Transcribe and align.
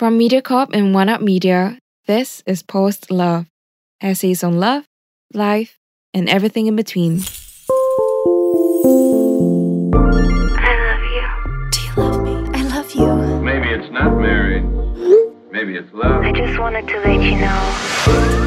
From 0.00 0.18
MediaCorp 0.18 0.70
and 0.72 0.94
One 0.94 1.10
Up 1.10 1.20
Media, 1.20 1.76
this 2.06 2.42
is 2.46 2.62
Post 2.62 3.10
Love, 3.10 3.44
essays 4.00 4.42
on 4.42 4.58
love, 4.58 4.86
life, 5.34 5.76
and 6.14 6.26
everything 6.26 6.66
in 6.66 6.74
between. 6.74 7.20
I 10.56 10.72
love 10.88 11.04
you. 11.04 11.28
Do 11.70 11.80
you 11.82 11.92
love 11.98 12.22
me? 12.22 12.32
I 12.58 12.62
love 12.62 12.90
you. 12.94 13.42
Maybe 13.42 13.68
it's 13.68 13.92
not 13.92 14.16
married. 14.16 14.64
Maybe 15.52 15.76
it's 15.76 15.92
love. 15.92 16.24
I 16.24 16.32
just 16.32 16.58
wanted 16.58 16.88
to 16.88 16.98
let 17.00 17.20
you 17.20 17.32
know 17.32 17.60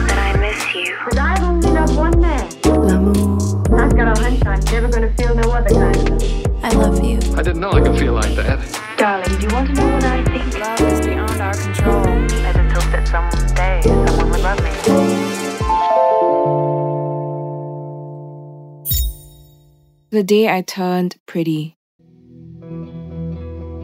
that 0.07 0.35
I 0.35 0.39
miss 0.39 0.73
you. 0.73 0.95
Cause 1.07 1.19
I've 1.19 1.43
only 1.43 1.69
loved 1.69 1.95
one 1.95 2.19
man. 2.19 2.49
L'amour. 2.65 3.79
I've 3.79 3.95
got 3.95 4.17
a 4.17 4.19
hunch 4.19 4.43
I'm 4.43 4.59
never 4.73 4.87
gonna 4.87 5.13
feel 5.17 5.35
no 5.35 5.51
other 5.51 5.69
kind. 5.69 6.23
I 6.63 6.71
love 6.71 7.03
you. 7.03 7.19
I 7.37 7.43
didn't 7.43 7.59
know 7.59 7.73
I 7.73 7.81
could 7.81 7.99
feel 7.99 8.13
like 8.13 8.33
that. 8.37 8.92
Darling, 9.03 9.37
do 9.37 9.47
you 9.47 9.53
want 9.53 9.67
to 9.67 9.73
know 9.73 9.93
what 9.93 10.05
I 10.05 10.23
think? 10.23 10.57
Love 10.57 10.79
is 10.79 11.01
beyond 11.05 11.41
our 11.41 11.53
control. 11.53 12.05
I 12.07 12.53
just 12.53 12.71
hope 12.71 12.89
that 12.93 13.05
someday 13.05 13.81
someone 13.83 14.29
would 14.31 14.39
love 14.39 14.63
me. 14.63 14.69
The 20.11 20.23
day 20.23 20.47
I 20.47 20.61
turned 20.61 21.17
pretty. 21.25 21.75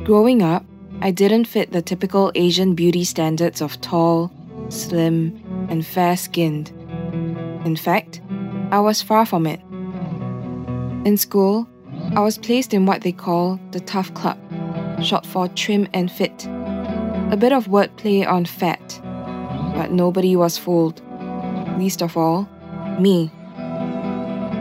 Growing 0.06 0.42
up, 0.42 0.64
I 1.02 1.12
didn't 1.12 1.48
fit 1.48 1.74
the 1.74 1.82
typical 1.82 2.32
Asian 2.36 2.74
beauty 2.74 3.04
standards 3.04 3.60
of 3.60 3.82
tall, 3.82 4.32
slim, 4.70 5.38
and 5.70 5.86
fair 5.86 6.16
skinned. 6.16 6.70
In 7.66 7.76
fact, 7.76 8.22
I 8.72 8.80
was 8.80 9.02
far 9.02 9.26
from 9.26 9.46
it. 9.48 9.60
In 11.06 11.18
school, 11.18 11.68
I 12.16 12.22
was 12.22 12.38
placed 12.38 12.74
in 12.74 12.86
what 12.86 13.02
they 13.02 13.12
call 13.12 13.60
the 13.72 13.82
TAF 13.82 14.14
club, 14.16 14.38
short 15.02 15.26
for 15.26 15.48
trim 15.48 15.88
and 15.94 16.12
fit. 16.12 16.46
A 17.32 17.38
bit 17.38 17.52
of 17.52 17.68
wordplay 17.68 18.28
on 18.28 18.46
fat, 18.46 19.00
but 19.76 19.92
nobody 19.92 20.36
was 20.36 20.58
fooled. 20.58 21.02
Least 21.78 22.02
of 22.02 22.18
all, 22.18 22.48
me. 23.00 23.32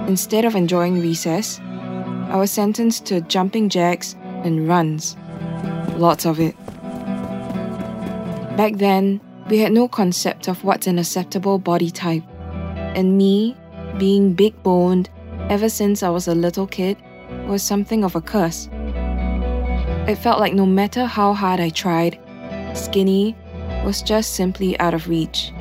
Instead 0.07 0.45
of 0.45 0.55
enjoying 0.55 1.01
recess, 1.01 1.61
I 2.31 2.37
was 2.37 2.51
sentenced 2.51 3.07
to 3.07 3.21
jumping 3.23 3.69
jacks 3.69 4.15
and 4.45 4.69
runs. 4.69 5.17
Lots 5.97 6.27
of 6.27 6.41
it. 6.41 6.57
Back 8.57 8.75
then, 8.77 9.21
we 9.49 9.59
had 9.59 9.73
no 9.73 9.89
concept 9.89 10.49
of 10.49 10.63
what's 10.63 10.87
an 10.87 10.99
acceptable 10.99 11.59
body 11.59 11.91
type. 11.91 12.23
And 12.95 13.17
me, 13.17 13.57
being 13.99 14.35
big 14.35 14.63
boned 14.63 15.09
ever 15.49 15.69
since 15.69 16.03
I 16.03 16.11
was 16.11 16.29
a 16.29 16.35
little 16.35 16.67
kid, 16.67 16.97
was 17.47 17.63
something 17.63 18.05
of 18.05 18.15
a 18.15 18.21
curse. 18.21 18.69
It 20.09 20.17
felt 20.17 20.41
like 20.41 20.55
no 20.55 20.65
matter 20.65 21.05
how 21.05 21.35
hard 21.35 21.61
I 21.61 21.69
tried, 21.69 22.19
skinny 22.75 23.37
was 23.85 24.01
just 24.01 24.33
simply 24.33 24.79
out 24.81 24.95
of 24.95 25.07
reach. 25.07 25.53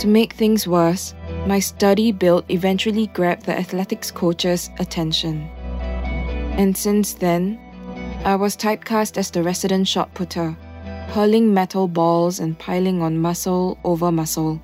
To 0.00 0.06
make 0.08 0.32
things 0.32 0.66
worse, 0.66 1.14
my 1.46 1.60
sturdy 1.60 2.10
build 2.10 2.44
eventually 2.48 3.06
grabbed 3.06 3.46
the 3.46 3.56
athletics 3.56 4.10
coach's 4.10 4.68
attention. 4.80 5.42
And 6.58 6.76
since 6.76 7.14
then, 7.14 7.60
I 8.24 8.34
was 8.34 8.56
typecast 8.56 9.16
as 9.16 9.30
the 9.30 9.44
resident 9.44 9.86
shot 9.86 10.12
putter, 10.14 10.50
hurling 11.10 11.54
metal 11.54 11.86
balls 11.86 12.40
and 12.40 12.58
piling 12.58 13.00
on 13.00 13.18
muscle 13.18 13.78
over 13.84 14.10
muscle. 14.10 14.60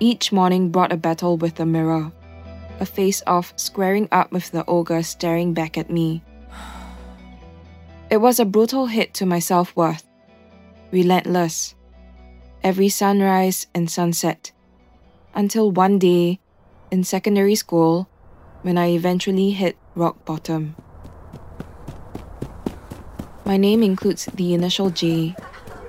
Each 0.00 0.32
morning 0.32 0.70
brought 0.70 0.92
a 0.92 0.96
battle 0.96 1.36
with 1.36 1.54
the 1.54 1.64
mirror, 1.64 2.10
a 2.80 2.86
face 2.86 3.22
off 3.28 3.52
squaring 3.54 4.08
up 4.10 4.32
with 4.32 4.50
the 4.50 4.64
ogre 4.66 5.04
staring 5.04 5.54
back 5.54 5.78
at 5.78 5.90
me. 5.90 6.20
It 8.10 8.18
was 8.18 8.38
a 8.38 8.44
brutal 8.44 8.86
hit 8.86 9.14
to 9.14 9.26
my 9.26 9.38
self 9.38 9.74
worth, 9.74 10.06
relentless. 10.92 11.74
Every 12.62 12.88
sunrise 12.88 13.66
and 13.74 13.90
sunset, 13.90 14.52
until 15.34 15.70
one 15.70 15.98
day, 15.98 16.40
in 16.90 17.04
secondary 17.04 17.54
school, 17.54 18.08
when 18.62 18.78
I 18.78 18.92
eventually 18.92 19.50
hit 19.50 19.76
rock 19.94 20.24
bottom. 20.24 20.76
My 23.44 23.56
name 23.56 23.82
includes 23.82 24.26
the 24.26 24.54
initial 24.54 24.90
J, 24.90 25.34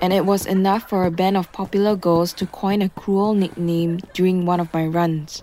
and 0.02 0.12
it 0.12 0.26
was 0.26 0.46
enough 0.46 0.88
for 0.88 1.04
a 1.04 1.10
band 1.10 1.36
of 1.36 1.52
popular 1.52 1.96
girls 1.96 2.32
to 2.34 2.46
coin 2.46 2.82
a 2.82 2.88
cruel 2.88 3.34
nickname 3.34 3.98
during 4.12 4.44
one 4.44 4.60
of 4.60 4.72
my 4.72 4.86
runs. 4.86 5.40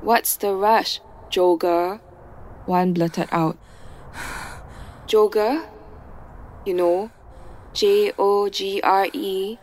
What's 0.00 0.36
the 0.36 0.54
rush, 0.54 1.00
jogre? 1.30 2.00
One 2.66 2.92
blurted 2.92 3.28
out. 3.32 3.56
Jogre? 5.06 5.66
You 6.64 6.74
know, 6.74 7.10
J 7.74 8.12
O 8.18 8.48
G 8.48 8.80
R 8.82 9.08
E, 9.12 9.58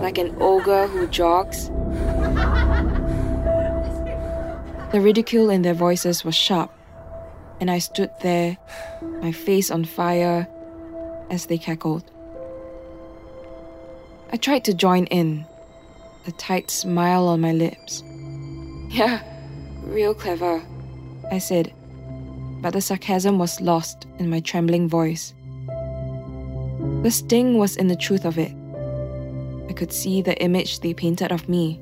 like 0.00 0.18
an 0.18 0.36
ogre 0.40 0.86
who 0.86 1.06
jogs. 1.06 1.70
The 4.92 5.00
ridicule 5.00 5.50
in 5.50 5.62
their 5.62 5.74
voices 5.74 6.24
was 6.24 6.34
sharp, 6.34 6.70
and 7.60 7.70
I 7.70 7.78
stood 7.78 8.10
there, 8.22 8.56
my 9.20 9.32
face 9.32 9.70
on 9.70 9.84
fire, 9.84 10.46
as 11.30 11.46
they 11.46 11.58
cackled. 11.58 12.04
I 14.32 14.36
tried 14.36 14.64
to 14.64 14.74
join 14.74 15.06
in, 15.06 15.44
a 16.26 16.32
tight 16.32 16.70
smile 16.70 17.28
on 17.28 17.40
my 17.40 17.52
lips. 17.52 18.02
Yeah, 18.88 19.22
real 19.82 20.14
clever, 20.14 20.62
I 21.30 21.38
said, 21.38 21.72
but 22.60 22.72
the 22.72 22.80
sarcasm 22.80 23.38
was 23.38 23.60
lost 23.60 24.06
in 24.18 24.30
my 24.30 24.40
trembling 24.40 24.88
voice. 24.88 25.34
The 27.02 27.10
sting 27.10 27.58
was 27.58 27.76
in 27.76 27.88
the 27.88 27.96
truth 27.96 28.24
of 28.24 28.38
it. 28.38 28.52
I 29.68 29.72
could 29.72 29.92
see 29.92 30.22
the 30.22 30.40
image 30.42 30.80
they 30.80 30.94
painted 30.94 31.32
of 31.32 31.48
me. 31.48 31.80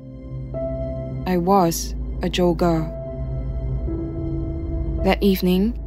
I 1.25 1.37
was 1.37 1.95
a 2.21 2.29
jogre. 2.29 2.91
That 5.03 5.21
evening, 5.21 5.79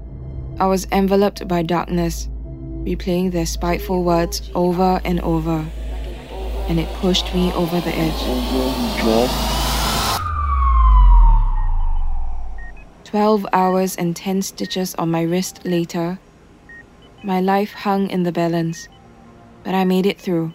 I 0.60 0.66
was 0.66 0.86
enveloped 0.90 1.46
by 1.46 1.62
darkness, 1.62 2.28
replaying 2.84 3.32
their 3.32 3.46
spiteful 3.46 4.02
words 4.02 4.50
over 4.54 5.00
and 5.04 5.20
over, 5.20 5.64
and 6.68 6.80
it 6.80 6.88
pushed 6.94 7.32
me 7.34 7.52
over 7.52 7.80
the 7.80 7.94
edge. 7.94 9.67
Twelve 13.08 13.46
hours 13.54 13.96
and 13.96 14.14
ten 14.14 14.42
stitches 14.42 14.94
on 14.96 15.10
my 15.10 15.22
wrist 15.22 15.64
later, 15.64 16.18
my 17.24 17.40
life 17.40 17.72
hung 17.72 18.10
in 18.10 18.22
the 18.22 18.32
balance, 18.32 18.86
but 19.64 19.74
I 19.74 19.84
made 19.84 20.04
it 20.04 20.20
through. 20.20 20.52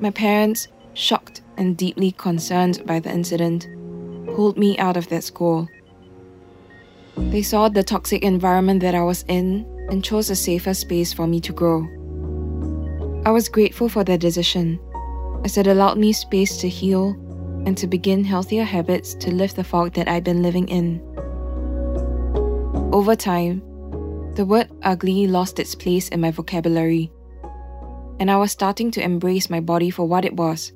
My 0.00 0.10
parents, 0.10 0.68
shocked 0.92 1.42
and 1.56 1.76
deeply 1.76 2.12
concerned 2.12 2.86
by 2.86 3.00
the 3.00 3.10
incident, 3.10 3.66
pulled 4.36 4.56
me 4.56 4.78
out 4.78 4.96
of 4.96 5.08
that 5.08 5.24
school. 5.24 5.68
They 7.16 7.42
saw 7.42 7.68
the 7.68 7.82
toxic 7.82 8.22
environment 8.22 8.78
that 8.82 8.94
I 8.94 9.02
was 9.02 9.24
in 9.26 9.66
and 9.90 10.04
chose 10.04 10.30
a 10.30 10.36
safer 10.36 10.74
space 10.74 11.12
for 11.12 11.26
me 11.26 11.40
to 11.40 11.52
grow. 11.52 11.80
I 13.26 13.32
was 13.32 13.48
grateful 13.48 13.88
for 13.88 14.04
their 14.04 14.18
decision, 14.18 14.78
as 15.44 15.58
it 15.58 15.66
allowed 15.66 15.98
me 15.98 16.12
space 16.12 16.58
to 16.58 16.68
heal 16.68 17.16
and 17.66 17.76
to 17.78 17.86
begin 17.86 18.24
healthier 18.24 18.64
habits 18.64 19.14
to 19.14 19.32
lift 19.32 19.56
the 19.56 19.64
fog 19.64 19.94
that 19.94 20.08
I'd 20.08 20.24
been 20.24 20.42
living 20.42 20.68
in. 20.68 21.00
Over 22.92 23.16
time, 23.16 23.60
the 24.34 24.44
word 24.44 24.68
ugly 24.82 25.26
lost 25.26 25.58
its 25.58 25.74
place 25.74 26.08
in 26.08 26.20
my 26.20 26.30
vocabulary, 26.30 27.10
and 28.18 28.30
I 28.30 28.36
was 28.36 28.52
starting 28.52 28.90
to 28.92 29.02
embrace 29.02 29.50
my 29.50 29.60
body 29.60 29.90
for 29.90 30.06
what 30.06 30.24
it 30.24 30.34
was, 30.34 30.72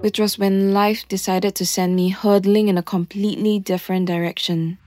which 0.00 0.18
was 0.18 0.38
when 0.38 0.72
life 0.72 1.06
decided 1.08 1.54
to 1.56 1.66
send 1.66 1.96
me 1.96 2.08
hurtling 2.10 2.68
in 2.68 2.78
a 2.78 2.82
completely 2.82 3.58
different 3.58 4.06
direction. 4.06 4.78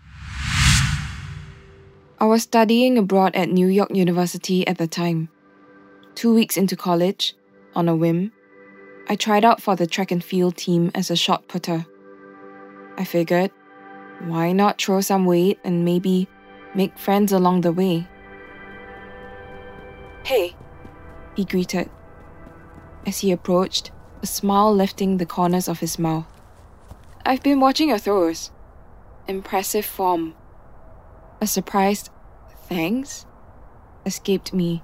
I 2.20 2.26
was 2.26 2.44
studying 2.44 2.98
abroad 2.98 3.36
at 3.36 3.50
New 3.50 3.68
York 3.68 3.96
University 3.96 4.66
at 4.68 4.80
the 4.80 4.88
time. 4.88 5.30
Two 6.16 6.34
weeks 6.34 6.58
into 6.58 6.76
college, 6.76 7.36
on 7.76 7.88
a 7.88 7.96
whim, 7.96 8.32
I 9.10 9.16
tried 9.16 9.46
out 9.46 9.62
for 9.62 9.76
the 9.76 9.88
track 9.88 10.12
and 10.12 10.22
field 10.22 10.58
team 10.58 10.92
as 10.94 11.10
a 11.10 11.16
shot 11.16 11.48
putter. 11.48 11.86
I 12.98 13.06
figured, 13.06 13.52
why 14.26 14.52
not 14.52 14.82
throw 14.82 15.00
some 15.00 15.26
weight 15.26 15.60
and 15.64 15.86
maybe 15.86 16.28
make 16.76 16.98
friends 16.98 17.32
along 17.32 17.62
the 17.62 17.72
way? 17.72 18.06
Hey, 20.26 20.56
he 21.38 21.46
greeted. 21.46 21.90
As 23.06 23.20
he 23.20 23.32
approached, 23.32 23.92
a 24.22 24.28
smile 24.28 24.76
lifting 24.76 25.18
the 25.18 25.26
corners 25.26 25.70
of 25.70 25.80
his 25.80 25.98
mouth. 25.98 26.28
I've 27.26 27.44
been 27.44 27.62
watching 27.62 27.90
your 27.90 28.00
throws. 28.00 28.52
Impressive 29.26 29.86
form. 29.86 30.36
A 31.40 31.48
surprised 31.48 32.10
thanks 32.68 33.26
escaped 34.06 34.54
me, 34.54 34.84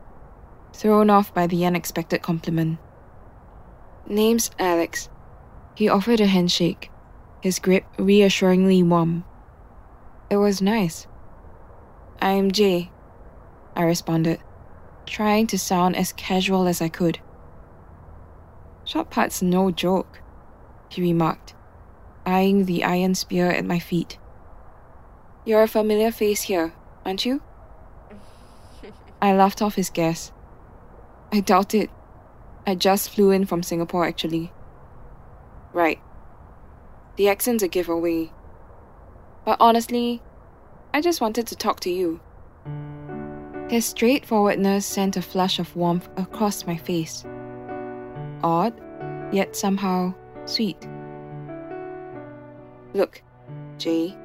thrown 0.72 1.10
off 1.10 1.34
by 1.34 1.46
the 1.48 1.66
unexpected 1.66 2.22
compliment. 2.22 2.80
Name's 4.08 4.52
Alex. 4.60 5.08
He 5.76 5.88
offered 5.88 6.20
a 6.20 6.28
handshake, 6.28 6.92
his 7.42 7.58
grip 7.58 7.86
reassuringly 7.98 8.84
warm. 8.84 9.24
It 10.30 10.36
was 10.36 10.62
nice. 10.62 11.08
I'm 12.22 12.52
Jay. 12.52 12.92
I 13.78 13.84
responded, 13.84 14.40
trying 15.06 15.48
to 15.48 15.58
sound 15.58 15.96
as 15.96 16.12
casual 16.12 16.68
as 16.68 16.82
I 16.82 16.90
could. 16.90 17.20
Shot 18.84 19.10
put's 19.10 19.42
no 19.42 19.72
joke, 19.72 20.22
he 20.90 21.02
remarked, 21.02 21.54
eyeing 22.26 22.66
the 22.66 22.84
iron 22.84 23.16
spear 23.16 23.50
at 23.52 23.66
my 23.66 23.80
feet. 23.80 24.18
You're 25.46 25.64
a 25.64 25.68
familiar 25.68 26.12
face 26.12 26.44
here, 26.44 26.74
aren't 27.06 27.26
you? 27.26 27.42
I 29.22 29.34
laughed 29.34 29.62
off 29.62 29.76
his 29.76 29.90
guess. 29.90 30.34
I 31.32 31.40
doubt 31.40 31.74
it. 31.74 31.90
I 32.66 32.76
just 32.76 33.10
flew 33.10 33.32
in 33.32 33.46
from 33.46 33.64
Singapore, 33.64 34.06
actually. 34.06 34.52
Right. 35.74 36.00
The 37.18 37.30
accent's 37.30 37.64
a 37.64 37.68
giveaway. 37.68 38.32
But 39.46 39.58
honestly, 39.60 40.22
I 40.94 41.02
just 41.02 41.22
wanted 41.22 41.48
to 41.48 41.56
talk 41.56 41.80
to 41.82 41.90
you. 41.90 42.22
His 43.70 43.86
straightforwardness 43.86 44.86
sent 44.86 45.18
a 45.18 45.22
flush 45.22 45.60
of 45.60 45.76
warmth 45.76 46.08
across 46.18 46.66
my 46.66 46.78
face. 46.78 47.26
Odd, 48.44 48.74
yet 49.32 49.56
somehow 49.56 50.14
sweet. 50.46 50.78
Look, 52.94 53.24
Jay, 53.78 54.16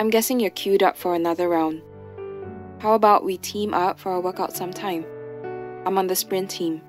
I'm 0.00 0.10
guessing 0.10 0.40
you're 0.40 0.50
queued 0.50 0.82
up 0.82 0.96
for 0.96 1.14
another 1.14 1.48
round. 1.48 1.82
How 2.80 2.94
about 2.94 3.24
we 3.24 3.38
team 3.38 3.72
up 3.72 3.98
for 3.98 4.12
a 4.12 4.20
workout 4.20 4.56
sometime? 4.56 5.06
I'm 5.86 5.96
on 5.96 6.08
the 6.08 6.16
sprint 6.16 6.50
team. 6.50 6.82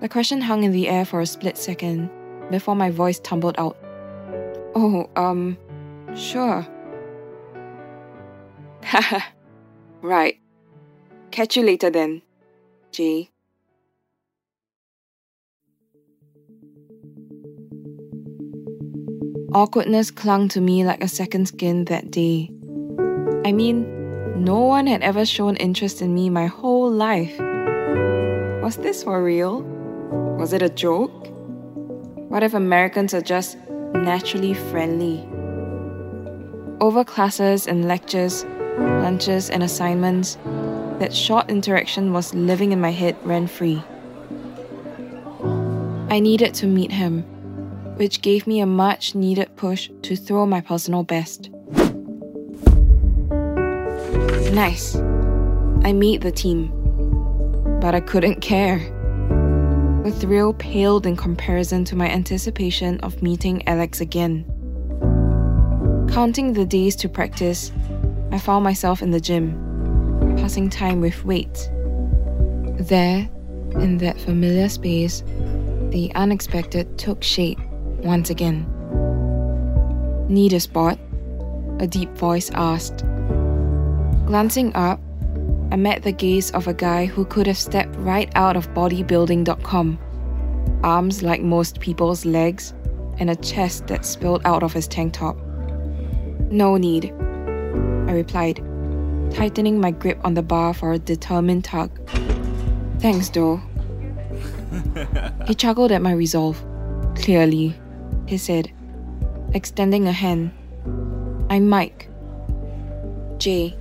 The 0.00 0.08
question 0.08 0.42
hung 0.42 0.62
in 0.62 0.72
the 0.72 0.88
air 0.88 1.04
for 1.04 1.20
a 1.20 1.26
split 1.26 1.56
second 1.56 2.10
before 2.50 2.76
my 2.76 2.90
voice 2.90 3.18
tumbled 3.18 3.54
out. 3.58 3.76
Oh, 4.74 5.08
um, 5.16 5.56
sure. 6.14 6.66
Haha, 8.84 9.20
right. 10.02 10.38
Catch 11.30 11.56
you 11.56 11.62
later 11.62 11.90
then, 11.90 12.22
Jay. 12.92 13.30
Awkwardness 19.54 20.10
clung 20.10 20.48
to 20.50 20.60
me 20.60 20.84
like 20.84 21.02
a 21.02 21.08
second 21.08 21.48
skin 21.48 21.86
that 21.86 22.10
day. 22.10 22.50
I 23.46 23.52
mean, 23.52 24.44
no 24.44 24.60
one 24.60 24.86
had 24.86 25.02
ever 25.02 25.24
shown 25.24 25.56
interest 25.56 26.02
in 26.02 26.14
me 26.14 26.28
my 26.28 26.46
whole 26.46 26.90
life. 26.90 27.34
Was 28.62 28.76
this 28.76 29.02
for 29.02 29.24
real? 29.24 29.75
Was 30.10 30.52
it 30.52 30.62
a 30.62 30.68
joke? 30.68 31.26
What 32.28 32.42
if 32.42 32.54
Americans 32.54 33.14
are 33.14 33.20
just 33.20 33.56
naturally 33.94 34.54
friendly? 34.54 35.26
Over 36.80 37.04
classes 37.04 37.66
and 37.66 37.88
lectures, 37.88 38.44
lunches 38.78 39.50
and 39.50 39.62
assignments, 39.62 40.36
that 40.98 41.14
short 41.14 41.50
interaction 41.50 42.12
was 42.12 42.34
living 42.34 42.72
in 42.72 42.80
my 42.80 42.90
head 42.90 43.16
rent 43.24 43.50
free. 43.50 43.82
I 46.10 46.20
needed 46.20 46.54
to 46.54 46.66
meet 46.66 46.92
him, 46.92 47.22
which 47.96 48.22
gave 48.22 48.46
me 48.46 48.60
a 48.60 48.66
much 48.66 49.14
needed 49.14 49.54
push 49.56 49.90
to 50.02 50.16
throw 50.16 50.46
my 50.46 50.60
personal 50.60 51.02
best. 51.02 51.50
Nice. 54.52 54.96
I 55.84 55.92
made 55.92 56.22
the 56.22 56.32
team. 56.32 56.72
But 57.80 57.94
I 57.94 58.00
couldn't 58.00 58.40
care. 58.40 58.95
The 60.06 60.12
thrill 60.12 60.52
paled 60.52 61.04
in 61.04 61.16
comparison 61.16 61.84
to 61.86 61.96
my 61.96 62.08
anticipation 62.08 63.00
of 63.00 63.24
meeting 63.24 63.66
Alex 63.66 64.00
again. 64.00 64.44
Counting 66.12 66.52
the 66.52 66.64
days 66.64 66.94
to 66.96 67.08
practice, 67.08 67.72
I 68.30 68.38
found 68.38 68.62
myself 68.62 69.02
in 69.02 69.10
the 69.10 69.18
gym, 69.18 70.36
passing 70.38 70.70
time 70.70 71.00
with 71.00 71.24
weights. 71.24 71.66
There, 72.78 73.28
in 73.80 73.98
that 73.98 74.20
familiar 74.20 74.68
space, 74.68 75.24
the 75.90 76.12
unexpected 76.14 76.96
took 76.98 77.24
shape 77.24 77.58
once 77.98 78.30
again. 78.30 78.64
Need 80.28 80.52
a 80.52 80.60
spot? 80.60 81.00
A 81.80 81.86
deep 81.88 82.10
voice 82.10 82.48
asked. 82.54 82.98
Glancing 84.26 84.72
up, 84.76 85.00
I 85.70 85.76
met 85.76 86.02
the 86.02 86.12
gaze 86.12 86.50
of 86.52 86.68
a 86.68 86.74
guy 86.74 87.06
who 87.06 87.24
could 87.24 87.46
have 87.46 87.58
stepped 87.58 87.96
right 87.96 88.30
out 88.34 88.56
of 88.56 88.72
bodybuilding.com. 88.72 89.98
Arms 90.82 91.22
like 91.22 91.42
most 91.42 91.80
people's 91.80 92.24
legs, 92.24 92.72
and 93.18 93.30
a 93.30 93.36
chest 93.36 93.86
that 93.88 94.04
spilled 94.04 94.42
out 94.44 94.62
of 94.62 94.72
his 94.72 94.86
tank 94.86 95.14
top. 95.14 95.36
No 96.50 96.76
need, 96.76 97.06
I 97.06 98.12
replied, 98.12 98.56
tightening 99.34 99.80
my 99.80 99.90
grip 99.90 100.20
on 100.24 100.34
the 100.34 100.42
bar 100.42 100.72
for 100.72 100.92
a 100.92 100.98
determined 100.98 101.64
tug. 101.64 101.90
Thanks, 103.00 103.30
though. 103.30 103.60
he 105.46 105.54
chuckled 105.54 105.92
at 105.92 106.02
my 106.02 106.12
resolve. 106.12 106.64
Clearly, 107.16 107.74
he 108.26 108.38
said, 108.38 108.70
extending 109.52 110.06
a 110.06 110.12
hand. 110.12 110.52
I'm 111.50 111.68
Mike. 111.68 112.08
Jay. 113.38 113.76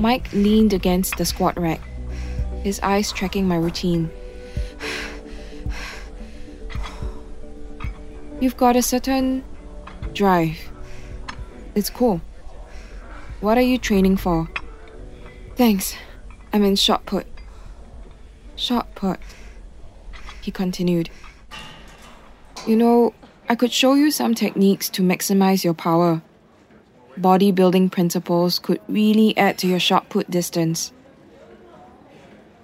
Mike 0.00 0.32
leaned 0.32 0.72
against 0.72 1.18
the 1.18 1.26
squat 1.26 1.60
rack, 1.60 1.80
his 2.62 2.80
eyes 2.80 3.12
tracking 3.12 3.46
my 3.46 3.56
routine. 3.56 4.10
You've 8.40 8.56
got 8.56 8.76
a 8.76 8.82
certain 8.82 9.44
drive. 10.14 10.56
It's 11.74 11.90
cool. 11.90 12.22
What 13.42 13.58
are 13.58 13.62
you 13.62 13.76
training 13.76 14.16
for? 14.16 14.48
Thanks. 15.56 15.94
I'm 16.54 16.64
in 16.64 16.76
shot 16.76 17.04
put. 17.04 17.26
Shot 18.56 18.94
put. 18.94 19.20
He 20.40 20.50
continued. 20.50 21.10
You 22.66 22.76
know, 22.76 23.12
I 23.50 23.54
could 23.54 23.70
show 23.70 23.92
you 23.92 24.10
some 24.10 24.34
techniques 24.34 24.88
to 24.90 25.02
maximize 25.02 25.62
your 25.62 25.74
power. 25.74 26.22
Bodybuilding 27.20 27.90
principles 27.92 28.58
could 28.58 28.80
really 28.88 29.36
add 29.36 29.58
to 29.58 29.66
your 29.66 29.80
shot 29.80 30.08
put 30.08 30.30
distance. 30.30 30.92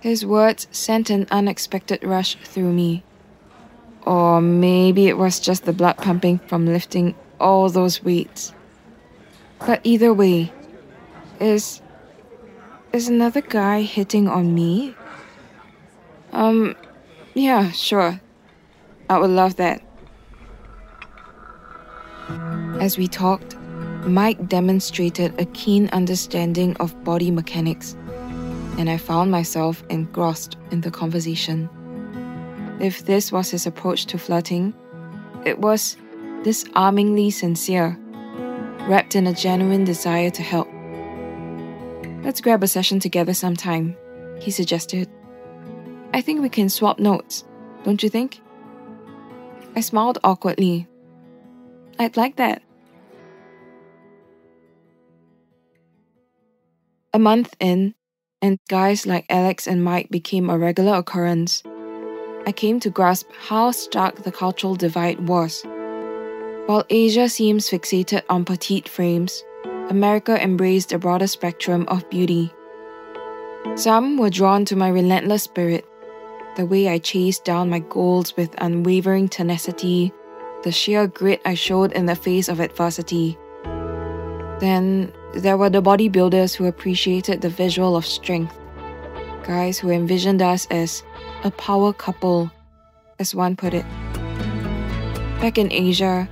His 0.01 0.25
words 0.25 0.69
sent 0.71 1.11
an 1.11 1.27
unexpected 1.31 2.03
rush 2.05 2.37
through 2.37 2.73
me. 2.73 3.03
Or 4.03 4.41
maybe 4.41 5.09
it 5.09 5.19
was 5.19 5.41
just 5.41 5.65
the 5.65 5.73
blood 5.73 5.97
pumping 5.97 6.39
from 6.39 6.65
lifting 6.65 7.15
all 7.41 7.69
those 7.69 8.05
weights. 8.05 8.55
But 9.67 9.81
either 9.83 10.15
way, 10.15 10.53
is. 11.41 11.83
is 12.93 13.09
another 13.09 13.41
guy 13.41 13.83
hitting 13.83 14.29
on 14.29 14.55
me? 14.55 14.95
Um, 16.33 16.77
yeah, 17.35 17.71
sure. 17.73 18.21
I 19.09 19.19
would 19.19 19.31
love 19.31 19.57
that. 19.57 19.83
As 22.81 22.99
we 22.99 23.09
talked, 23.09 23.56
Mike 24.07 24.47
demonstrated 24.47 25.35
a 25.41 25.45
keen 25.47 25.89
understanding 25.89 26.77
of 26.77 27.03
body 27.03 27.29
mechanics, 27.33 27.97
and 28.79 28.89
I 28.89 28.99
found 28.99 29.33
myself 29.33 29.83
engrossed 29.91 30.57
in 30.71 30.81
the 30.81 30.93
conversation. 30.93 31.69
If 32.79 33.05
this 33.05 33.33
was 33.33 33.51
his 33.51 33.67
approach 33.67 34.07
to 34.07 34.19
flirting, 34.19 34.75
it 35.45 35.59
was 35.59 35.97
disarmingly 36.45 37.31
sincere, 37.31 37.99
wrapped 38.89 39.17
in 39.17 39.27
a 39.27 39.35
genuine 39.35 39.85
desire 39.85 40.31
to 40.31 40.43
help. 40.43 40.69
Let's 42.23 42.41
grab 42.41 42.63
a 42.63 42.69
session 42.69 43.01
together 43.01 43.35
sometime, 43.35 43.97
he 44.41 44.53
suggested. 44.53 45.11
I 46.15 46.21
think 46.21 46.43
we 46.43 46.49
can 46.49 46.69
swap 46.69 47.01
notes, 47.01 47.45
don't 47.83 48.03
you 48.05 48.09
think? 48.09 48.41
I 49.75 49.81
smiled 49.81 50.19
awkwardly. 50.23 50.87
I'd 51.99 52.17
like 52.17 52.37
that. 52.37 52.63
A 57.17 57.19
month 57.19 57.57
in, 57.61 57.95
and 58.43 58.59
guys 58.69 59.07
like 59.07 59.25
Alex 59.31 59.67
and 59.67 59.83
Mike 59.83 60.11
became 60.11 60.51
a 60.51 60.59
regular 60.59 60.99
occurrence. 60.99 61.63
I 62.47 62.53
came 62.53 62.79
to 62.81 62.91
grasp 62.91 63.31
how 63.49 63.71
stark 63.71 64.17
the 64.17 64.31
cultural 64.31 64.77
divide 64.77 65.27
was. 65.27 65.63
While 66.67 66.85
Asia 66.91 67.31
seems 67.31 67.71
fixated 67.71 68.21
on 68.29 68.45
petite 68.45 68.87
frames, 68.87 69.43
America 69.89 70.39
embraced 70.39 70.93
a 70.93 70.99
broader 70.99 71.27
spectrum 71.27 71.87
of 71.89 72.07
beauty. 72.11 72.53
Some 73.77 74.19
were 74.19 74.29
drawn 74.29 74.67
to 74.67 74.77
my 74.77 74.91
relentless 74.91 75.45
spirit, 75.45 75.87
the 76.57 76.67
way 76.67 76.91
I 76.91 76.99
chased 76.99 77.47
down 77.47 77.71
my 77.71 77.79
goals 77.79 78.37
with 78.37 78.55
unwavering 78.59 79.29
tenacity, 79.31 80.13
the 80.65 80.71
sheer 80.71 81.07
grit 81.07 81.41
I 81.47 81.55
showed 81.55 81.93
in 81.93 82.05
the 82.05 82.15
face 82.15 82.51
of 82.51 82.61
adversity. 82.61 83.39
Then 84.61 85.15
there 85.35 85.57
were 85.57 85.71
the 85.71 85.83
bodybuilders 85.83 86.55
who 86.55 86.67
appreciated 86.67 87.41
the 87.41 87.49
visual 87.49 87.97
of 87.97 88.07
strength, 88.07 88.59
guys 89.45 89.79
who 89.79 89.91
envisioned 89.91 90.43
us 90.43 90.67
as 90.71 91.03
a 91.45 91.51
power 91.51 91.93
couple, 91.93 92.51
as 93.19 93.35
one 93.35 93.57
put 93.57 93.75
it. 93.75 93.85
Back 95.41 95.59
in 95.59 95.71
Asia, 95.71 96.29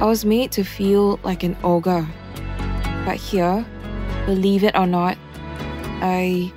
I 0.00 0.04
was 0.06 0.24
made 0.24 0.52
to 0.52 0.64
feel 0.64 1.18
like 1.22 1.42
an 1.42 1.56
ogre. 1.62 2.06
But 3.04 3.16
here, 3.16 3.64
believe 4.26 4.64
it 4.64 4.76
or 4.76 4.86
not, 4.86 5.16
I 6.02 6.52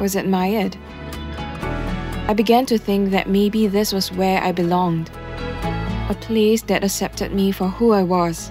was 0.00 0.16
admired. 0.16 0.76
I 2.26 2.32
began 2.34 2.64
to 2.66 2.78
think 2.78 3.10
that 3.10 3.28
maybe 3.28 3.66
this 3.66 3.92
was 3.92 4.10
where 4.10 4.42
I 4.42 4.52
belonged. 4.52 5.10
A 6.08 6.16
place 6.20 6.62
that 6.62 6.82
accepted 6.82 7.32
me 7.32 7.52
for 7.52 7.68
who 7.68 7.92
I 7.92 8.02
was. 8.02 8.50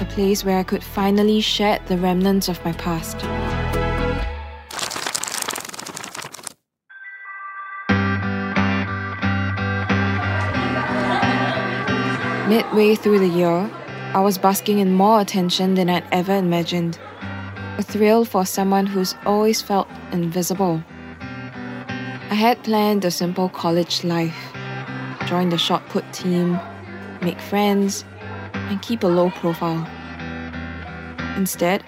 A 0.00 0.04
place 0.10 0.44
where 0.44 0.58
I 0.58 0.62
could 0.62 0.82
finally 0.82 1.40
shed 1.40 1.86
the 1.86 1.96
remnants 1.96 2.48
of 2.48 2.64
my 2.64 2.72
past. 2.72 3.16
Midway 12.48 12.94
through 12.94 13.20
the 13.20 13.28
year, 13.28 13.70
I 14.14 14.20
was 14.20 14.38
basking 14.38 14.78
in 14.78 14.92
more 14.92 15.20
attention 15.20 15.74
than 15.74 15.88
I'd 15.88 16.04
ever 16.12 16.34
imagined. 16.34 16.98
A 17.78 17.82
thrill 17.82 18.24
for 18.24 18.44
someone 18.44 18.86
who's 18.86 19.14
always 19.26 19.60
felt 19.62 19.88
invisible. 20.12 20.82
I 22.30 22.34
had 22.34 22.62
planned 22.64 23.04
a 23.04 23.10
simple 23.10 23.48
college 23.48 24.04
life 24.04 24.36
join 25.26 25.48
the 25.48 25.58
shot 25.58 25.86
put 25.88 26.04
team, 26.12 26.58
make 27.22 27.40
friends, 27.40 28.04
and 28.68 28.80
keep 28.82 29.02
a 29.02 29.06
low 29.06 29.30
profile. 29.30 29.86
Instead, 31.36 31.84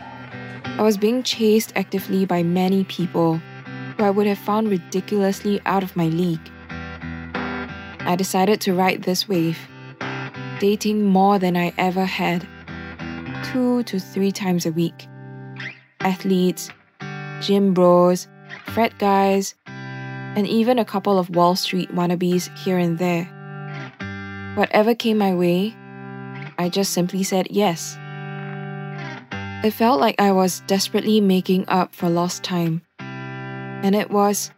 I 0.65 0.83
was 0.83 0.97
being 0.97 1.23
chased 1.23 1.73
actively 1.77 2.27
by 2.27 2.43
many 2.43 2.85
people 2.85 3.41
who 3.97 4.05
I 4.05 4.11
would 4.11 4.27
have 4.27 4.39
found 4.39 4.69
ridiculously 4.69 5.61
out 5.65 5.83
of 5.83 5.97
my 5.97 6.09
league. 6.09 6.51
I 7.35 8.15
decided 8.17 8.61
to 8.63 8.75
ride 8.75 9.03
this 9.03 9.29
wave 9.29 9.59
dating 10.59 11.05
more 11.05 11.39
than 11.39 11.57
I 11.57 11.73
ever 11.79 12.05
had, 12.05 12.47
two 13.45 13.83
to 13.85 13.99
three 13.99 14.33
times 14.33 14.67
a 14.67 14.73
week. 14.73 15.07
Athletes, 16.01 16.71
gym 17.41 17.75
bros, 17.75 18.29
frat 18.67 18.99
guys, 18.99 19.55
and 19.67 20.47
even 20.47 20.79
a 20.79 20.85
couple 20.85 21.19
of 21.19 21.31
Wall 21.31 21.57
Street 21.57 21.95
wannabes 21.95 22.55
here 22.59 22.79
and 22.79 22.99
there. 22.99 23.25
Whatever 24.57 24.95
came 24.95 25.19
my 25.19 25.35
way, 25.35 25.75
I 26.59 26.69
just 26.69 26.93
simply 26.93 27.23
said 27.23 27.49
yes. 27.51 27.97
It 29.65 29.73
felt 29.73 30.01
like 30.01 30.21
I 30.21 30.33
was 30.33 30.61
desperately 30.67 31.21
making 31.21 31.69
up 31.69 31.95
for 31.95 32.09
lost 32.09 32.43
time. 32.43 32.83
And 32.99 33.95
it 33.95 34.11
was 34.11 34.51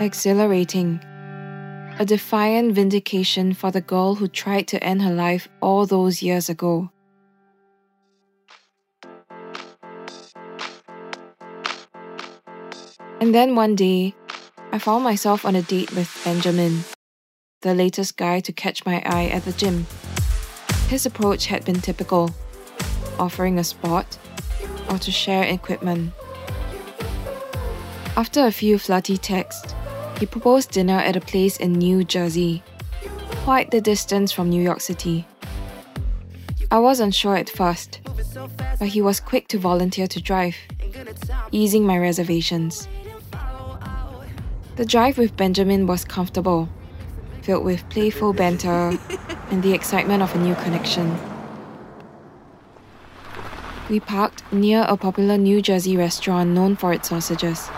exhilarating 0.00 1.00
a 1.98 2.04
defiant 2.04 2.74
vindication 2.74 3.52
for 3.52 3.70
the 3.70 3.80
girl 3.80 4.14
who 4.14 4.26
tried 4.26 4.66
to 4.68 4.82
end 4.82 5.02
her 5.02 5.12
life 5.12 5.48
all 5.60 5.86
those 5.86 6.22
years 6.22 6.48
ago. 6.48 6.90
And 13.20 13.34
then 13.34 13.54
one 13.54 13.76
day, 13.76 14.14
I 14.72 14.78
found 14.78 15.04
myself 15.04 15.44
on 15.44 15.54
a 15.54 15.62
date 15.62 15.92
with 15.94 16.08
Benjamin, 16.24 16.84
the 17.60 17.74
latest 17.74 18.16
guy 18.16 18.40
to 18.40 18.52
catch 18.52 18.86
my 18.86 19.02
eye 19.04 19.26
at 19.26 19.44
the 19.44 19.52
gym. 19.52 19.86
His 20.90 21.06
approach 21.06 21.46
had 21.46 21.64
been 21.64 21.80
typical 21.80 22.32
offering 23.16 23.60
a 23.60 23.64
spot 23.64 24.18
or 24.90 24.98
to 24.98 25.12
share 25.12 25.44
equipment. 25.44 26.12
After 28.16 28.44
a 28.44 28.50
few 28.50 28.76
flirty 28.76 29.16
texts, 29.16 29.72
he 30.18 30.26
proposed 30.26 30.72
dinner 30.72 30.98
at 30.98 31.14
a 31.14 31.20
place 31.20 31.58
in 31.58 31.74
New 31.74 32.02
Jersey, 32.02 32.64
quite 33.44 33.70
the 33.70 33.80
distance 33.80 34.32
from 34.32 34.50
New 34.50 34.60
York 34.60 34.80
City. 34.80 35.24
I 36.72 36.80
wasn't 36.80 37.14
sure 37.14 37.36
at 37.36 37.48
first, 37.48 38.00
but 38.80 38.88
he 38.88 39.00
was 39.00 39.20
quick 39.20 39.46
to 39.48 39.58
volunteer 39.58 40.08
to 40.08 40.20
drive, 40.20 40.56
easing 41.52 41.86
my 41.86 41.98
reservations. 41.98 42.88
The 44.74 44.84
drive 44.84 45.18
with 45.18 45.36
Benjamin 45.36 45.86
was 45.86 46.04
comfortable, 46.04 46.68
filled 47.42 47.64
with 47.64 47.88
playful 47.90 48.32
banter 48.32 48.98
and 49.50 49.62
the 49.62 49.72
excitement 49.72 50.22
of 50.22 50.34
a 50.34 50.38
new 50.38 50.54
connection. 50.56 51.18
We 53.88 54.00
parked 54.00 54.44
near 54.52 54.84
a 54.88 54.96
popular 54.96 55.36
New 55.36 55.60
Jersey 55.60 55.96
restaurant 55.96 56.50
known 56.50 56.76
for 56.76 56.92
its 56.92 57.08
sausages 57.08 57.68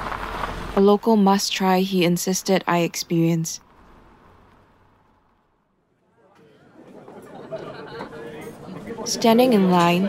a 0.75 0.81
local 0.81 1.17
must 1.17 1.52
try 1.52 1.81
he 1.81 2.05
insisted 2.05 2.64
I 2.67 2.79
experience. 2.79 3.61
Standing 9.05 9.52
in 9.52 9.71
line, 9.71 10.09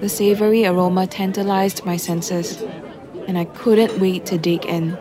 the 0.00 0.08
savory 0.08 0.64
aroma 0.64 1.06
tantalized 1.06 1.84
my 1.84 1.98
senses, 1.98 2.62
and 3.26 3.36
I 3.36 3.44
couldn't 3.44 4.00
wait 4.00 4.24
to 4.26 4.38
dig 4.38 4.64
in. 4.64 4.96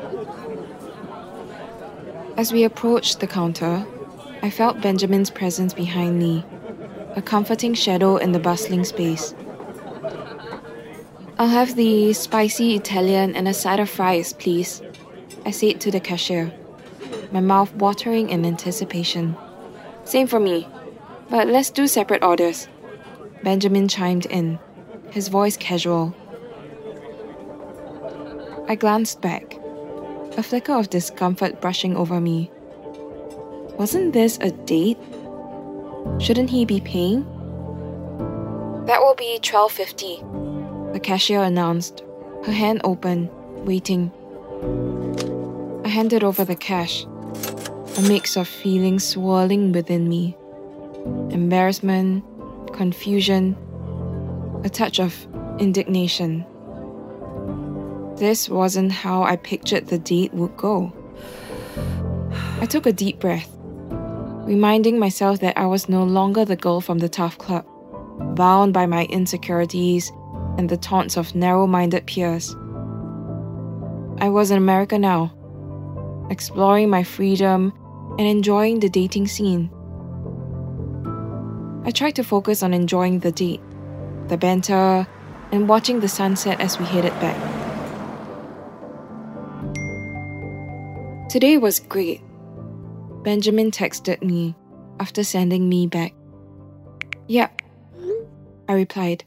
As 2.36 2.52
we 2.52 2.66
approached 2.66 3.22
the 3.22 3.28
counter, 3.28 3.86
I 4.42 4.50
felt 4.50 4.82
Benjamin's 4.82 5.30
presence 5.30 5.74
behind 5.74 6.18
me, 6.18 6.46
a 7.16 7.22
comforting 7.22 7.74
shadow 7.74 8.16
in 8.18 8.32
the 8.32 8.40
bustling 8.40 8.86
space. 8.86 9.36
I'll 11.38 11.50
have 11.50 11.76
the 11.76 12.14
spicy 12.14 12.76
Italian 12.76 13.36
and 13.36 13.48
a 13.48 13.54
side 13.54 13.80
of 13.80 13.90
fries, 13.90 14.34
please. 14.34 14.82
I 15.46 15.52
said 15.52 15.82
to 15.82 15.92
the 15.92 16.00
cashier, 16.00 16.54
my 17.32 17.42
mouth 17.42 17.74
watering 17.76 18.30
in 18.30 18.46
anticipation. 18.46 19.36
Same 20.06 20.28
for 20.28 20.40
me, 20.40 20.68
but 21.30 21.48
let's 21.48 21.70
do 21.70 21.88
separate 21.88 22.24
orders. 22.24 22.68
Benjamin 23.44 23.88
chimed 23.88 24.26
in, 24.26 24.58
his 25.12 25.28
voice 25.28 25.58
casual. 25.58 26.16
I 28.68 28.76
glanced 28.76 29.22
back, 29.22 29.56
a 30.38 30.44
flicker 30.44 30.74
of 30.74 30.90
discomfort 30.90 31.60
brushing 31.60 31.96
over 31.96 32.22
me. 32.22 32.52
Wasn't 33.80 34.12
this 34.12 34.38
a 34.42 34.52
date? 34.52 34.98
Shouldn't 36.20 36.50
he 36.50 36.66
be 36.66 36.82
paying? 36.82 37.24
That 38.88 39.00
will 39.00 39.16
be 39.16 39.40
12.50, 39.42 40.92
the 40.92 41.00
cashier 41.00 41.42
announced, 41.42 42.04
her 42.44 42.52
hand 42.52 42.82
open, 42.84 43.30
waiting. 43.64 44.12
I 45.86 45.88
handed 45.88 46.26
over 46.26 46.44
the 46.44 46.58
cash, 46.58 47.06
a 47.06 48.02
mix 48.02 48.36
of 48.36 48.50
feelings 48.50 49.06
swirling 49.06 49.72
within 49.72 50.10
me 50.10 50.36
embarrassment, 51.32 52.26
confusion, 52.74 53.56
a 54.66 54.70
touch 54.70 55.00
of 55.00 55.26
indignation. 55.58 56.46
This 58.18 58.50
wasn't 58.50 58.92
how 58.92 59.24
I 59.24 59.38
pictured 59.38 59.88
the 59.88 60.00
date 60.00 60.34
would 60.34 60.58
go. 60.58 60.92
I 62.60 62.66
took 62.66 62.86
a 62.86 62.92
deep 62.92 63.20
breath, 63.20 63.56
reminding 64.50 64.98
myself 64.98 65.42
that 65.42 65.56
I 65.60 65.68
was 65.68 65.88
no 65.88 66.04
longer 66.04 66.44
the 66.44 66.56
girl 66.56 66.82
from 66.82 66.98
the 66.98 67.08
TAF 67.08 67.38
club, 67.38 67.68
bound 68.36 68.74
by 68.74 68.88
my 68.88 69.06
insecurities 69.06 70.12
and 70.58 70.68
the 70.68 70.76
taunts 70.76 71.18
of 71.18 71.36
narrow 71.36 71.68
minded 71.68 72.08
peers. 72.08 72.56
I 74.18 74.30
was 74.30 74.50
in 74.50 74.58
America 74.58 74.98
now, 74.98 75.32
exploring 76.32 76.90
my 76.90 77.04
freedom, 77.04 77.74
and 78.18 78.28
enjoying 78.28 78.80
the 78.80 78.90
dating 78.90 79.28
scene. 79.28 79.70
I 81.86 81.92
tried 81.92 82.16
to 82.16 82.24
focus 82.24 82.64
on 82.64 82.74
enjoying 82.74 83.20
the 83.20 83.32
date, 83.32 83.62
the 84.30 84.38
banter, 84.38 85.06
and 85.52 85.70
watching 85.70 86.00
the 86.00 86.10
sunset 86.10 86.60
as 86.60 86.80
we 86.80 86.86
headed 86.86 87.14
back. 87.22 87.38
Today 91.30 91.60
was 91.60 91.80
great. 91.80 92.22
Benjamin 93.24 93.72
texted 93.72 94.24
me 94.24 94.56
after 95.00 95.24
sending 95.24 95.68
me 95.68 95.88
back. 95.88 96.14
Yep, 97.28 97.62
I 98.68 98.74
replied. 98.74 99.24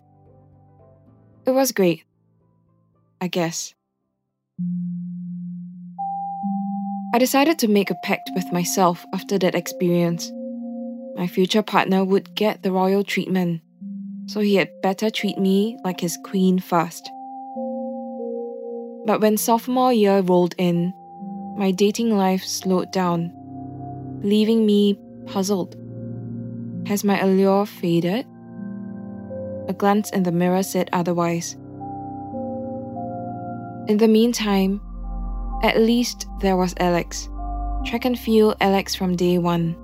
It 1.47 1.51
was 1.51 1.73
great. 1.73 2.05
I 3.21 3.29
guess. 3.29 3.75
I 7.15 7.19
decided 7.19 7.59
to 7.59 7.69
make 7.69 7.91
a 7.91 7.97
pact 8.03 8.31
with 8.35 8.51
myself 8.53 9.05
after 9.13 9.39
that 9.39 9.55
experience. 9.55 10.33
My 11.15 11.27
future 11.27 11.63
partner 11.63 12.05
would 12.05 12.35
get 12.35 12.63
the 12.63 12.73
royal 12.73 13.05
treatment, 13.05 13.61
so 14.27 14.41
he 14.41 14.55
had 14.55 14.81
better 14.81 15.11
treat 15.11 15.39
me 15.39 15.77
like 15.85 16.01
his 16.01 16.19
queen 16.25 16.59
first. 16.59 17.11
But 19.05 19.21
when 19.21 19.37
sophomore 19.37 19.93
year 19.93 20.21
rolled 20.21 20.55
in, 20.57 20.95
my 21.59 21.71
dating 21.71 22.17
life 22.17 22.43
slowed 22.45 22.93
down, 22.93 23.31
leaving 24.23 24.65
me 24.65 24.99
puzzled. 25.27 25.77
Has 26.87 27.05
my 27.05 27.21
allure 27.21 27.67
faded? 27.67 28.27
A 29.69 29.73
glance 29.73 30.11
in 30.11 30.23
the 30.23 30.33
mirror 30.33 30.63
said 30.63 30.89
otherwise. 30.93 31.55
In 33.89 33.97
the 33.99 34.09
meantime, 34.09 34.81
at 35.63 35.81
least 35.81 36.27
there 36.41 36.57
was 36.57 36.75
Alex. 36.79 37.29
Track 37.85 38.05
and 38.05 38.19
field 38.19 38.57
Alex 38.61 38.95
from 38.95 39.17
day 39.17 39.39
one. 39.39 39.77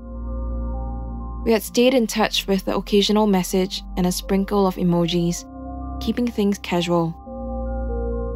We 1.44 1.52
had 1.52 1.62
stayed 1.62 1.94
in 1.94 2.06
touch 2.06 2.46
with 2.46 2.64
the 2.64 2.76
occasional 2.76 3.26
message 3.26 3.82
and 3.96 4.06
a 4.06 4.12
sprinkle 4.12 4.66
of 4.66 4.76
emojis, 4.76 5.44
keeping 6.00 6.28
things 6.28 6.58
casual. 6.58 7.14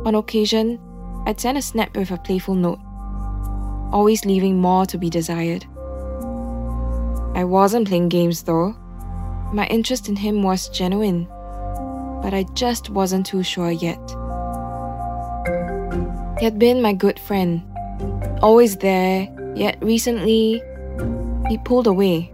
On 0.04 0.14
occasion, 0.14 0.80
I'd 1.26 1.38
send 1.38 1.58
a 1.58 1.62
snap 1.62 1.96
with 1.96 2.10
a 2.10 2.16
playful 2.16 2.54
note, 2.54 2.80
always 3.92 4.24
leaving 4.24 4.60
more 4.60 4.86
to 4.86 4.98
be 4.98 5.10
desired. 5.10 5.66
I 7.34 7.44
wasn't 7.44 7.88
playing 7.88 8.08
games 8.08 8.42
though. 8.42 8.76
My 9.52 9.66
interest 9.66 10.08
in 10.08 10.16
him 10.16 10.42
was 10.42 10.68
genuine, 10.68 11.26
but 12.22 12.32
I 12.34 12.44
just 12.54 12.90
wasn't 12.90 13.26
too 13.26 13.42
sure 13.42 13.70
yet. 13.70 14.00
He 16.38 16.44
had 16.44 16.58
been 16.58 16.82
my 16.82 16.92
good 16.92 17.18
friend, 17.18 17.62
always 18.42 18.76
there, 18.76 19.28
yet 19.54 19.76
recently, 19.82 20.62
he 21.48 21.58
pulled 21.58 21.86
away. 21.86 22.32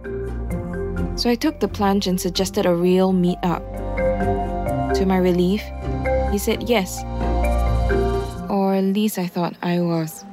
So 1.15 1.29
I 1.29 1.35
took 1.35 1.59
the 1.59 1.67
plunge 1.67 2.07
and 2.07 2.19
suggested 2.19 2.65
a 2.65 2.73
real 2.73 3.13
meet-up. 3.13 3.61
To 4.95 5.05
my 5.05 5.17
relief, 5.17 5.61
he 6.31 6.37
said 6.37 6.69
yes. 6.69 7.03
Or 8.49 8.75
at 8.75 8.83
least 8.83 9.19
I 9.19 9.27
thought 9.27 9.55
I 9.61 9.81
was. 9.81 10.25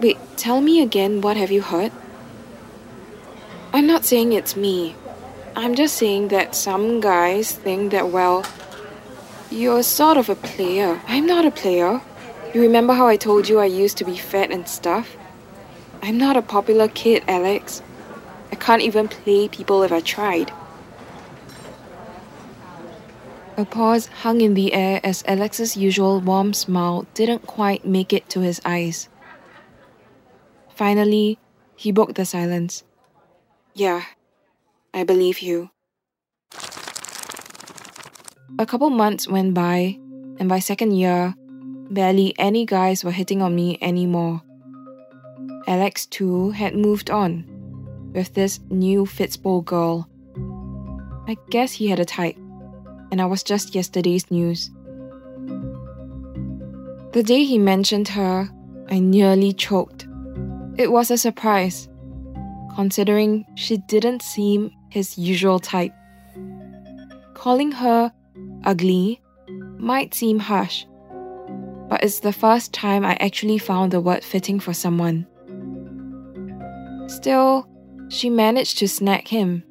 Wait, 0.00 0.18
tell 0.36 0.60
me 0.60 0.82
again 0.82 1.20
what 1.20 1.36
have 1.36 1.50
you 1.50 1.62
heard? 1.62 1.92
I'm 3.76 3.86
not 3.86 4.06
saying 4.06 4.32
it's 4.32 4.56
me. 4.56 4.96
I'm 5.54 5.74
just 5.74 5.98
saying 5.98 6.28
that 6.28 6.54
some 6.54 6.98
guys 6.98 7.52
think 7.52 7.92
that, 7.92 8.08
well, 8.08 8.42
you're 9.50 9.82
sort 9.82 10.16
of 10.16 10.30
a 10.30 10.34
player. 10.34 10.98
I'm 11.06 11.26
not 11.26 11.44
a 11.44 11.50
player. 11.50 12.00
You 12.54 12.62
remember 12.62 12.94
how 12.94 13.06
I 13.06 13.18
told 13.18 13.50
you 13.50 13.58
I 13.58 13.66
used 13.66 13.98
to 13.98 14.04
be 14.06 14.16
fat 14.16 14.50
and 14.50 14.66
stuff? 14.66 15.14
I'm 16.02 16.16
not 16.16 16.38
a 16.38 16.40
popular 16.40 16.88
kid, 16.88 17.22
Alex. 17.28 17.82
I 18.50 18.54
can't 18.54 18.80
even 18.80 19.08
play 19.08 19.46
people 19.46 19.82
if 19.82 19.92
I 19.92 20.00
tried. 20.00 20.50
A 23.58 23.66
pause 23.66 24.06
hung 24.06 24.40
in 24.40 24.54
the 24.54 24.72
air 24.72 25.02
as 25.04 25.22
Alex's 25.26 25.76
usual 25.76 26.22
warm 26.22 26.54
smile 26.54 27.06
didn't 27.12 27.46
quite 27.46 27.84
make 27.84 28.14
it 28.14 28.26
to 28.30 28.40
his 28.40 28.58
eyes. 28.64 29.10
Finally, 30.74 31.38
he 31.76 31.92
broke 31.92 32.14
the 32.14 32.24
silence. 32.24 32.82
Yeah, 33.76 34.04
I 34.94 35.04
believe 35.04 35.40
you. 35.40 35.68
A 38.58 38.64
couple 38.64 38.88
months 38.88 39.28
went 39.28 39.52
by, 39.52 39.98
and 40.40 40.48
by 40.48 40.60
second 40.60 40.92
year, 40.92 41.34
barely 41.90 42.32
any 42.38 42.64
guys 42.64 43.04
were 43.04 43.10
hitting 43.10 43.42
on 43.42 43.54
me 43.54 43.76
anymore. 43.82 44.40
Alex, 45.66 46.06
too, 46.06 46.52
had 46.52 46.74
moved 46.74 47.10
on 47.10 47.44
with 48.14 48.32
this 48.32 48.60
new 48.70 49.04
Fitzbowl 49.04 49.62
girl. 49.66 50.08
I 51.28 51.36
guess 51.50 51.72
he 51.72 51.88
had 51.88 52.00
a 52.00 52.06
type, 52.06 52.38
and 53.12 53.20
I 53.20 53.26
was 53.26 53.42
just 53.42 53.74
yesterday's 53.74 54.30
news. 54.30 54.70
The 57.12 57.22
day 57.22 57.44
he 57.44 57.58
mentioned 57.58 58.08
her, 58.08 58.48
I 58.88 59.00
nearly 59.00 59.52
choked. 59.52 60.08
It 60.78 60.90
was 60.90 61.10
a 61.10 61.18
surprise, 61.18 61.90
considering 62.76 63.46
she 63.54 63.78
didn't 63.78 64.20
seem 64.20 64.70
his 64.90 65.16
usual 65.16 65.58
type. 65.58 65.94
Calling 67.32 67.72
her 67.72 68.12
ugly 68.64 69.22
might 69.78 70.14
seem 70.14 70.38
harsh, 70.38 70.84
but 71.88 72.04
it's 72.04 72.20
the 72.20 72.34
first 72.34 72.74
time 72.74 73.02
I 73.02 73.16
actually 73.18 73.56
found 73.56 73.92
the 73.92 74.00
word 74.00 74.22
fitting 74.22 74.60
for 74.60 74.74
someone. 74.74 75.26
Still, 77.08 77.66
she 78.10 78.28
managed 78.28 78.76
to 78.78 78.88
snag 78.88 79.26
him, 79.26 79.64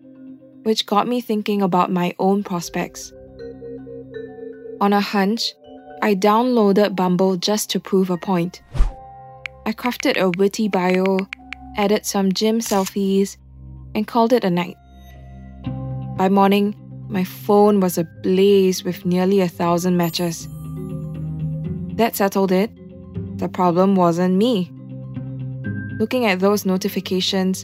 which 0.64 0.88
got 0.88 1.08
me 1.08 1.22
thinking 1.22 1.62
about 1.62 1.92
my 1.92 2.16
own 2.18 2.44
prospects. 2.44 3.14
On 4.82 4.94
a 4.94 5.00
hunch, 5.00 5.54
I 6.02 6.16
downloaded 6.16 6.96
Bumble 6.96 7.38
just 7.38 7.70
to 7.70 7.80
prove 7.80 8.10
a 8.10 8.18
point. 8.18 8.64
I 9.68 9.74
crafted 9.74 10.18
a 10.18 10.32
witty 10.32 10.70
bio, 10.70 11.20
added 11.76 12.06
some 12.06 12.32
gym 12.32 12.60
selfies, 12.60 13.38
and 13.94 14.08
called 14.08 14.34
it 14.34 14.44
a 14.44 14.50
night. 14.50 14.78
By 16.18 16.30
morning, 16.30 16.76
my 17.10 17.24
phone 17.24 17.80
was 17.80 17.98
ablaze 17.98 18.84
with 18.84 19.06
nearly 19.06 19.42
a 19.42 19.48
thousand 19.48 19.98
matches. 19.98 20.48
That 21.96 22.16
settled 22.16 22.52
it. 22.52 22.72
The 23.38 23.50
problem 23.50 23.96
wasn't 23.96 24.36
me. 24.36 24.72
Looking 26.00 26.26
at 26.26 26.40
those 26.40 26.66
notifications, 26.66 27.64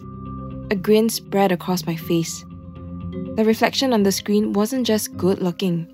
a 0.69 0.75
grin 0.75 1.09
spread 1.09 1.51
across 1.51 1.85
my 1.85 1.95
face. 1.95 2.45
The 3.35 3.43
reflection 3.45 3.93
on 3.93 4.03
the 4.03 4.11
screen 4.11 4.53
wasn't 4.53 4.87
just 4.87 5.17
good 5.17 5.41
looking, 5.41 5.87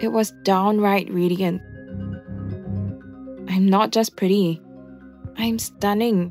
it 0.00 0.08
was 0.08 0.30
downright 0.44 1.12
radiant. 1.12 1.60
I'm 3.50 3.66
not 3.66 3.90
just 3.90 4.16
pretty, 4.16 4.62
I'm 5.36 5.58
stunning, 5.58 6.30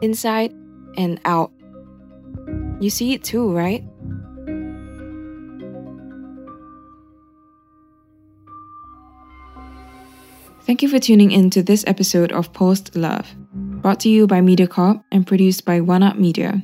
inside 0.00 0.52
and 0.96 1.20
out. 1.24 1.52
You 2.80 2.90
see 2.90 3.12
it 3.14 3.24
too, 3.24 3.52
right? 3.52 3.84
Thank 10.68 10.82
you 10.82 10.88
for 10.88 10.98
tuning 10.98 11.30
in 11.30 11.48
to 11.50 11.62
this 11.62 11.82
episode 11.86 12.30
of 12.30 12.52
Post 12.52 12.94
Love, 12.94 13.26
brought 13.54 14.00
to 14.00 14.10
you 14.10 14.26
by 14.26 14.40
MediaCorp 14.40 15.02
and 15.10 15.26
produced 15.26 15.64
by 15.64 15.80
One 15.80 16.02
Up 16.02 16.18
Media. 16.18 16.62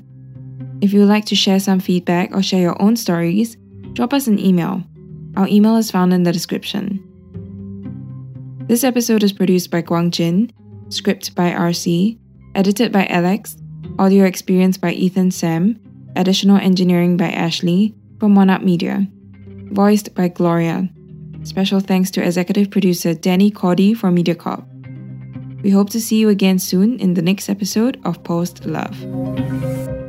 If 0.82 0.92
you 0.92 1.00
would 1.00 1.08
like 1.08 1.24
to 1.26 1.34
share 1.34 1.58
some 1.58 1.80
feedback 1.80 2.34
or 2.36 2.42
share 2.42 2.60
your 2.60 2.80
own 2.82 2.96
stories, 2.96 3.56
drop 3.94 4.12
us 4.12 4.26
an 4.26 4.38
email. 4.38 4.82
Our 5.36 5.48
email 5.48 5.76
is 5.76 5.90
found 5.90 6.12
in 6.12 6.22
the 6.22 6.32
description. 6.32 7.02
This 8.68 8.84
episode 8.84 9.22
is 9.22 9.32
produced 9.32 9.70
by 9.70 9.80
Guang 9.80 10.10
Jin, 10.10 10.52
script 10.90 11.34
by 11.34 11.52
RC, 11.52 12.18
edited 12.54 12.92
by 12.92 13.06
Alex, 13.06 13.56
audio 13.98 14.24
experience 14.24 14.76
by 14.76 14.92
Ethan 14.92 15.30
Sam, 15.30 15.78
additional 16.16 16.56
engineering 16.56 17.16
by 17.16 17.30
Ashley 17.30 17.94
from 18.18 18.34
One 18.34 18.50
Up 18.50 18.62
Media, 18.62 19.06
voiced 19.72 20.14
by 20.14 20.28
Gloria. 20.28 20.88
Special 21.42 21.80
thanks 21.80 22.10
to 22.12 22.24
executive 22.24 22.70
producer 22.70 23.14
Danny 23.14 23.50
Cordy 23.50 23.94
from 23.94 24.16
MediaCorp. 24.16 24.64
We 25.62 25.70
hope 25.70 25.90
to 25.90 26.00
see 26.00 26.16
you 26.16 26.28
again 26.28 26.58
soon 26.58 26.98
in 26.98 27.14
the 27.14 27.22
next 27.22 27.48
episode 27.48 28.00
of 28.04 28.22
Post 28.22 28.64
Love. 28.66 30.03